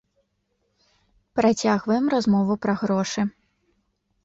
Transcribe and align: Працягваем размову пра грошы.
Працягваем 1.41 2.05
размову 2.15 2.53
пра 2.67 2.73
грошы. 2.83 3.21